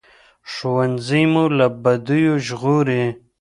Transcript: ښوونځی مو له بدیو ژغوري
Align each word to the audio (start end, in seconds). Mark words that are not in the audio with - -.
ښوونځی 0.51 1.23
مو 1.33 1.43
له 1.57 1.67
بدیو 1.83 2.33
ژغوري 2.47 3.03